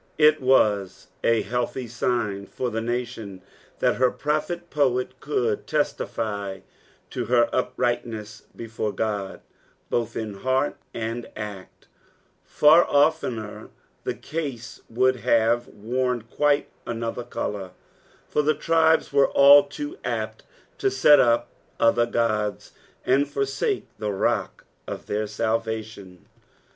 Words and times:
It 0.17 0.41
was 0.41 1.09
a 1.23 1.43
health; 1.43 1.77
sign 1.91 2.47
for 2.47 2.71
the 2.71 2.81
nation 2.81 3.43
that 3.77 3.97
hei 3.97 4.09
prophet 4.09 4.71
poet 4.71 5.19
could 5.19 5.67
teetify 5.67 6.63
to 7.11 7.25
ber 7.27 7.45
uprigbtDees 7.53 8.41
before 8.55 8.95
Ood, 8.99 9.41
both 9.91 10.15
in 10.15 10.37
heart 10.39 10.77
and 10.91 11.29
act; 11.35 11.87
far 12.43 12.83
uftener 12.85 13.69
the 14.03 14.15
case 14.15 14.81
would 14.89 15.17
baTS 15.17 15.67
worn 15.67 16.23
quite 16.23 16.67
another 16.87 17.23
colour, 17.23 17.69
for 18.27 18.41
the 18.41 18.55
tribes 18.55 19.13
were 19.13 19.29
all 19.29 19.65
too 19.65 19.99
apt 20.03 20.41
to 20.79 20.89
set 20.89 21.19
up 21.19 21.47
other 21.79 22.07
goda 22.07 22.71
and 23.05 23.27
foisake 23.27 23.83
the 23.99 24.11
rock 24.11 24.65
of 24.87 25.05
their 25.05 25.25
BalvatioQ. 25.25 26.17